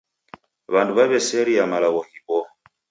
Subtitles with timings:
[0.73, 2.45] W'andu w'aw'eseria malagho ghiboo.